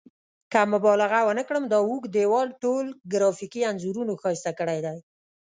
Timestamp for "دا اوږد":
1.73-2.11